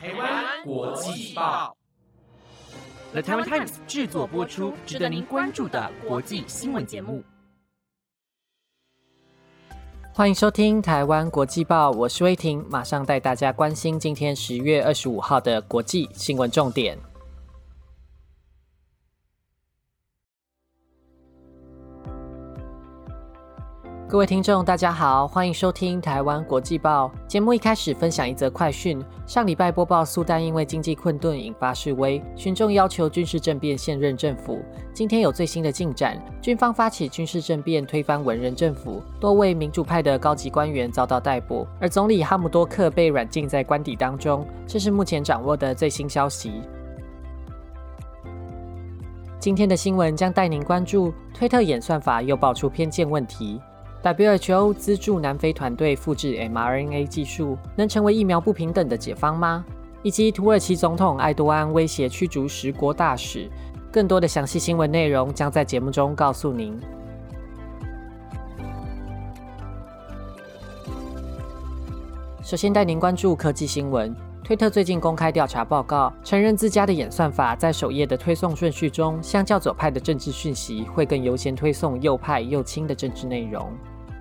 [0.00, 1.76] 台湾国际报
[3.10, 7.20] ，The Taiwan Times 制作播出，值得您关注的国际新闻节目。
[10.14, 16.96] 欢迎收听台湾国际报，我是魏婷，马上带大家关心今天十月二十五号的国际新闻重点。
[24.10, 27.52] 各位听众，大家好，欢迎收听台湾国际报节目。
[27.52, 34.62] 一开始分享一则快讯：上礼拜播报苏丹因为经济困顿引发示威，群众要求军事政变现任政府。
[34.94, 44.42] 今天有最新的进展，军方发起军事政变推翻文人政府，多位民主派的高级官员遭到逮捕，而总理哈姆多克被软禁在官邸当中。
[44.66, 46.62] 这是目前掌握的最新消息。
[49.38, 53.60] 今天的新闻将带您关注推特演算法又爆出偏见问题。
[54.02, 59.64] WHO 资助南非团队复制 mRNA 技术，能成为疫苗不平等的解方吗？
[60.02, 63.50] 以及土耳其总统埃多安威胁驱逐十国大使，
[63.92, 66.78] 更多的详细新闻内容将在节目中告诉您。
[72.42, 74.14] 首先带您关注科技新闻，
[74.48, 83.70] 推特最近公开调查报告，承认自家的演算法在首页的推送顺序中，相较左派的政治讯息，会更优先推送右派右倾的政治内容。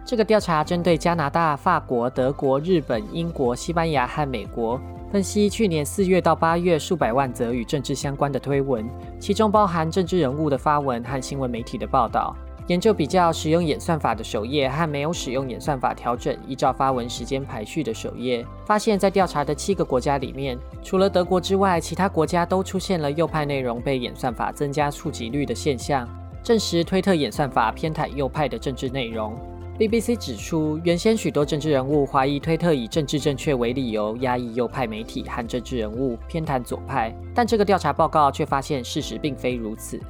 [0.03, 4.77] 这个调查针对加拿大、法国、德国、日本、英国、西班牙和美国，
[5.09, 8.85] 分析去年四月到八月数百万则与政治相关的推文，
[9.21, 12.35] 其中包含政治人物的发文和新闻媒体的报道。
[12.67, 26.05] 研究比较使用演算法的首页和没有使用演算法调整依照发文时间排序的首页，发现，在调查的七个国家里面，除了德国之外，其他国家都出现了右派内容被演算法增加触及率的现象，
[26.43, 29.33] 证实推特演算法偏袒右派的政治内容。
[29.79, 37.15] BBC 指出，原先许多政治人物怀疑推特以政治正确为理由压抑右派媒体和政治人物，偏袒左派。
[37.33, 40.01] 但这个调查报告却发现事实并非如此。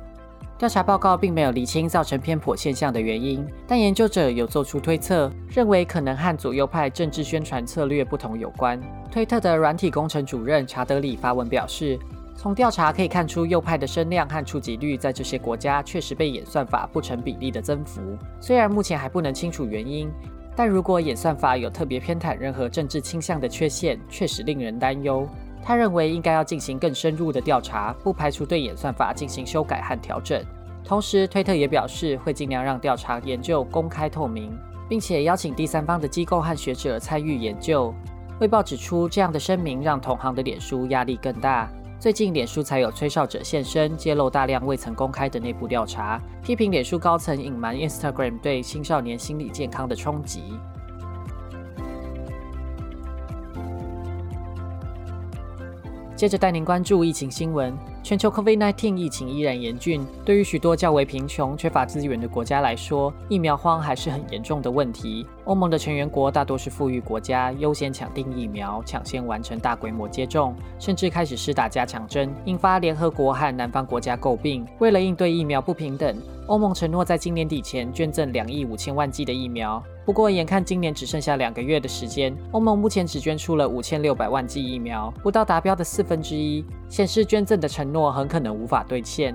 [0.58, 8.81] 调查报告并没有厘清造成偏颇现象的原因，但研究者有做出推测，认为可能和左右派政治宣传策略不同有关。
[9.12, 12.00] 推特的软体工程主任查德里发文表示。
[12.40, 18.00] 从调查可以看出，右派的声量和触及率在这些国家确实被演算法不成比例的增幅。
[18.40, 20.07] 虽然目前还不能清楚原因，
[20.56, 25.28] 但如果演算法有特别偏袒任何政治倾向的缺陷，确实令人担忧。
[25.67, 30.41] 他认为应该要进行更深入的调查，不排除对演算法进行修改和调整。
[30.81, 34.57] 同时，推特也表示会尽量让调查研究公开透明，
[34.88, 37.94] 并且邀请第三方的机构和学者参与研究。
[38.39, 41.69] 卫报指出，这样的声明让同行的脸书压力更大。
[41.99, 50.57] 最近，脸书才有吹哨者现身，揭露大量未曾公开的内部调查，批评脸书高层隐瞒 Instagram 对青少年心理健康的冲击。
[56.17, 57.72] 接着带您关注疫情新闻。
[58.01, 65.28] 全球 COVID-19 疫情依然严峻，对于许多较为贫穷、缺乏资源的国家来说，疫苗荒还是很严重的问题。
[65.47, 74.68] 欧盟的成员国大多是富裕国家，优先抢订疫苗，抢先完成大规模接种，甚至开始施打加强针，引发联合国和南方国家诟病。
[74.80, 76.13] 为了应对疫苗不平等，
[76.47, 79.81] 欧盟承诺在今年底前捐赠两亿五千万剂的疫苗。
[80.06, 89.34] 不过，眼看今年只剩下两个月的时间，欧盟目前只捐出了五千六百万剂疫苗，不到达标的四分之一，显示捐赠的承诺很可能无法兑现。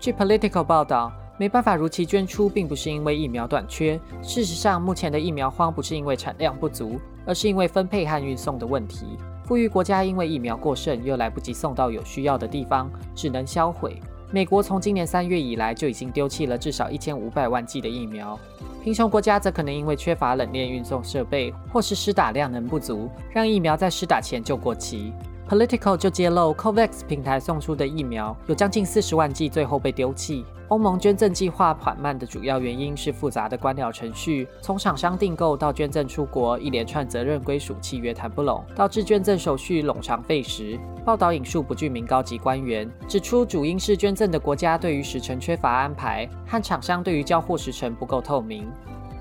[0.00, 3.98] 据 Political 报道，没办法如期捐出，并不是因为疫苗短缺。
[4.22, 9.18] 事实上，目前的疫苗荒不是因为产量不足，而是因为分配和运送的问题。
[9.44, 14.00] 富裕国家因为疫苗过剩，又来不及送到有需要的地方，只能销毁。
[14.30, 18.38] 美国从今年三月以来就已经丢弃了至少一千五百万剂的疫苗。
[18.84, 25.12] 贫穷国家则可能因为缺乏冷链运送设备，或是施打量能不足，让疫苗在施打前就过期。
[25.48, 30.44] Political 就揭露，COVAX 平台送出的疫苗有将近四十万剂最后被丢弃。
[30.68, 40.80] 欧盟捐赠计划缓慢的主要原因是复杂的官僚程序，从厂商订购到捐赠出国，一连串责任归属契约谈不拢，导致捐赠手续冗长费时。
[41.04, 48.66] 报道引述不具名高级官员指出，主因是捐赠的国家对于时程缺乏安排，和厂商对于交货时程不够透明。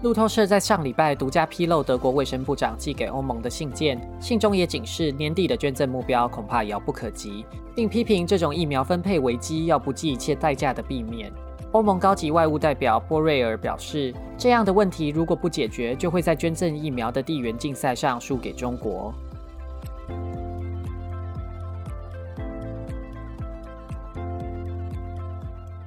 [0.01, 7.45] 路透社在上礼拜独家披露德国卫生部长寄给欧盟的信件，信中也警示年底的捐赠目标恐怕遥不可及，
[7.75, 11.31] 并批评这种疫苗分配危机要不计一切代价的避免。
[11.73, 19.13] 欧盟高级外务代表波瑞尔表示，这样的问题如果不解决，就会在捐赠疫苗的地缘竞赛上输给中国。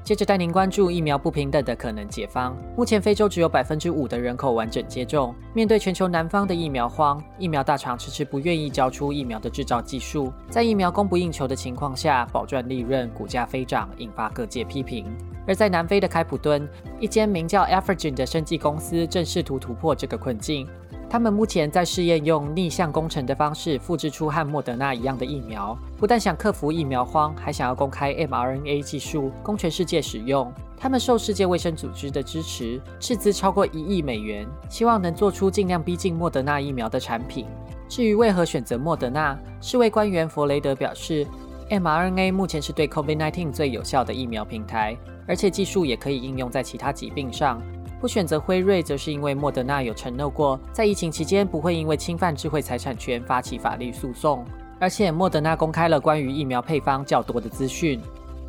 [0.04, 2.54] 接着带您关注疫苗不平等的可能解方。
[2.76, 5.34] 目前非洲只有百分之五的人口完整接种。
[5.54, 15.06] 面对全球南方的疫苗荒，疫苗大厂迟迟不愿意交出疫苗的制造技术，在疫苗供不应求的情况下，保赚利润，股价飞涨，引发各界批评。
[15.46, 16.68] 而在南非的开普敦，
[17.00, 20.68] 一间名叫 a f r i g e n 的生技公司正试图突破这个困境。
[21.14, 30.52] 他们目前在试验用逆向工程的方式复制出和莫德纳一样的疫苗，不但想克服疫苗荒，还想要公开 mRNA 技术供全世界使用。
[30.76, 37.46] 他们受世界卫生组织的支持，斥资超过一亿美元，希望能做出尽量逼近莫德纳疫苗的产品。
[37.88, 41.24] 至于为何选择莫德纳，世卫官员弗雷德表示
[41.70, 44.96] ，mRNA 目前是对 COVID-19 最有效的疫苗平台，
[45.28, 47.62] 而且技术也可以应用在其他疾病上。
[48.04, 54.44] 不选择辉瑞，则是因为莫德纳有承诺过，在疫情期间不会因为侵犯智慧财产权发起法律诉讼，
[54.78, 57.98] 而且莫德纳公开了关于疫苗配方较多的资讯。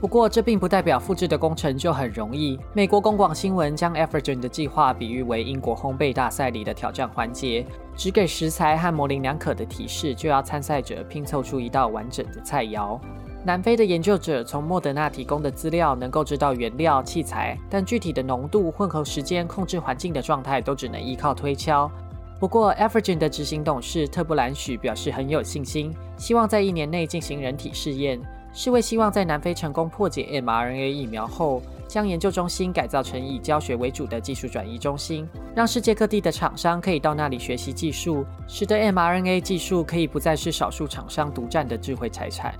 [0.01, 2.59] 不过，这并不代表复制的工程就很容易。
[2.73, 7.65] 美国公广新闻将 e f e r g e n 的计划比喻为英国烘焙大赛里的挑战环节，
[7.95, 12.99] 只给食材和模棱两可的提示，就要参赛者拼凑出一道完整的菜肴。
[13.45, 21.89] 南非的研究者从莫德纳提供的资料能够知道原料、器材，但具体的浓度、混合时间、控制环境的状态都只能依靠推敲。
[22.39, 28.19] 不过 a f r i g e n 的执行董事特布兰许表示很有信心，希望在一年内进行人体试验，
[28.51, 42.51] 是为希望在南非成功破解 mRNA 疫苗后，将研究中心改造成以教学为主的技术转移中心，让世界各地的厂商可以到那里学习技术，使得 mRNA 技术可以不再是少数厂商独占的智慧财产。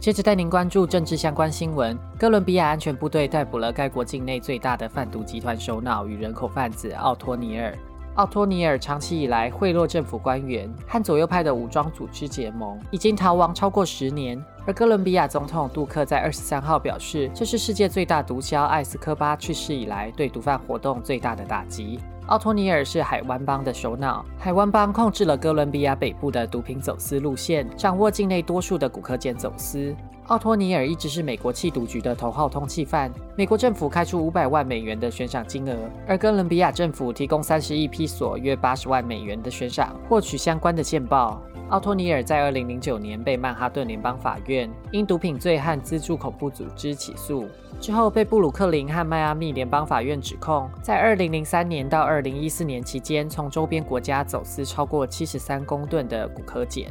[0.00, 1.94] 接着带您关注政治相关新闻。
[2.18, 7.76] 哥伦比亚安全部队逮捕了该国境内最大的贩毒集团首脑与人口贩子奥托尼尔。
[8.14, 14.42] 奥托尼尔长期以来贿赂政府官员，和左右派的武装组织结盟，已经逃亡超过十年。
[14.66, 22.00] 而哥伦比亚总统杜克在二十三号表示，这是世界最大毒枭艾斯科巴去世以来对毒贩活动最大的打击。
[22.30, 29.92] 奥托尼尔是海湾帮的首脑，海湾帮控制了哥伦比亚北部的毒品走私路线，掌握境内多数的古柯碱走私。
[30.28, 41.42] 奥托尼尔一直是美国缉毒局的头号通缉犯，美国政府开出五百万美元的悬赏金额，而哥伦比亚政府提供三十亿批索，约八十万美元的悬赏，获取相关的线报。
[41.70, 47.46] 奥托尼尔在二零零九年被曼哈顿联邦法院因毒品罪和资助恐怖组织起诉。
[47.80, 56.84] 之后被布鲁克林和迈阿密联邦法院指控，在二零零三年到二零一四年期间，从周边国家走私超过七十三公吨的古柯碱。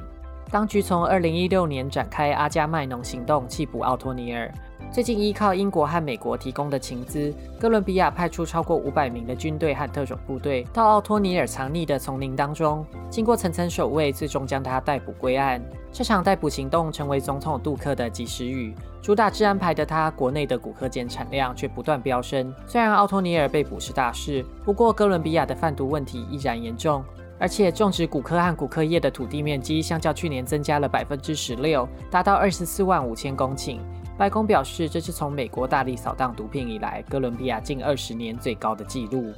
[0.50, 4.50] 当局从二零一六年展开阿加麦农行动，缉捕奥托尼尔。
[4.92, 15.64] 最近依靠英国和美国提供的情资，哥伦比亚派出超过五百名的军队和特种部队到奥托尼尔藏匿的丛林当中，经过层层守卫，最终将他逮捕归案。
[15.92, 18.74] 这场逮捕行动成为总统杜克的及时雨。
[19.00, 22.52] 主打治安牌的他，国内的古柯碱产量却不断飙升。
[22.66, 27.04] 虽然奥托尼尔被捕是大事，不过哥伦比亚的贩毒问题依然严重，
[27.38, 33.78] 而且种植古柯和古柯叶的土地面积相较去年增加了百分之十六，达到二十四万五千公顷。
[34.20, 39.32] 白宫表示，这是从美国大力扫荡毒品以来，哥伦比亚近二十年最高的纪录。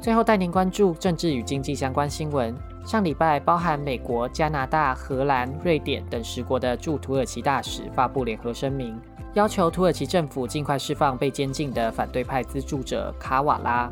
[0.00, 2.52] 最后带您关注政治与经济相关新闻。
[2.84, 9.00] 上礼拜，包含美国、加拿大、荷兰、瑞典等十国的驻土耳其大使发布联合声明，
[9.34, 13.88] 要求土耳其政府尽快释放被监禁的反对派资助者卡瓦拉。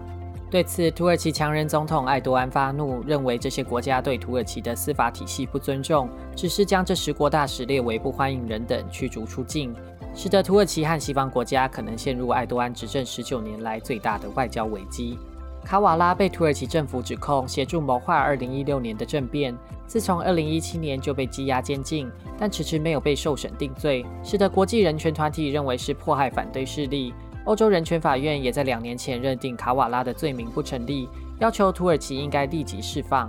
[0.50, 9.73] 对此，土耳其强人总统埃多安发怒，认为这些国家对土耳其的司法体系不尊重，只是将这十国大使列为不欢迎人等驱逐出境，
[10.12, 15.16] 使得土耳其和西方国家可能陷入埃多安执政十九年来最大的外交危机。
[15.64, 27.14] 卡瓦拉被土耳其政府指控协助谋划2016年的政变，自从2017年就被羁押监禁，但迟迟没有被受审定罪，使得国际人权团体认为是迫害反对势力。
[27.50, 31.09] 欧洲人权法院也在两年前认定卡瓦拉的罪名不成立，
[31.40, 33.28] 要求土耳其应该立即释放。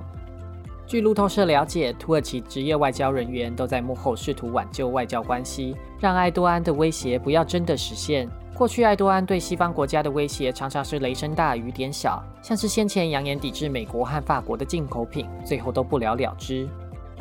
[0.86, 8.30] 据路透社了解，土耳其职业外交人员都在幕后试图挽救外交关系，让埃多安的威胁不要真的实现。
[8.54, 16.70] 过去，埃多安对西方国家的威胁常常是雷声大雨点小，像是先前扬言抵制美国和法国的进口品，最后都不了了之。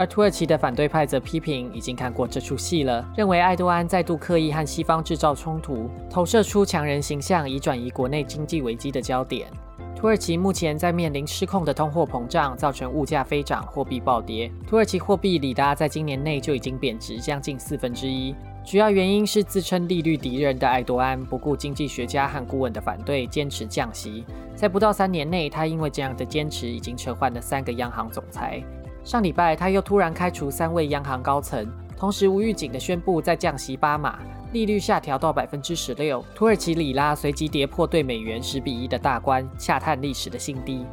[0.00, 9.46] 而土耳其的反对派则批评已经看过这出戏了，认为埃多安再度刻意和西方制造冲突，投射出强人形象，以转移国内经济危机的焦点。
[9.94, 14.50] 土耳其目前在面临失控的通货膨胀，造成物价飞涨，货币暴跌。
[14.66, 18.34] 土耳其货币里拉在今年内就已经贬值将近四分之一。
[18.64, 24.24] 主要原因是自称利率敌人的埃多安不顾经济学家和顾问的反对，坚持降息。
[24.54, 28.62] 在不到三年内，他因为这样的坚持，已经撤换了三个央行总裁。
[29.10, 31.66] 上礼拜，他又突然开除三位央行高层，
[31.98, 34.20] 同时无预警的宣布再降息八码，
[34.52, 36.24] 利率下调到百分之十六。
[36.32, 40.86] 土耳其里拉随即跌破对美元十比一的大关，下探历史的新低。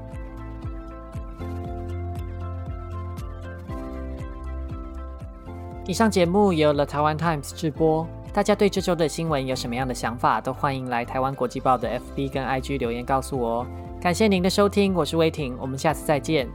[5.85, 8.07] 以上节目由了台湾 Times 制播。
[8.33, 13.67] 大家对这周的新闻有什么样的想法，都欢迎来台湾国际报的 FB 跟 IG 留言告诉我哦。
[14.01, 16.49] 感谢您的收听，我是威霆，我们下次再见。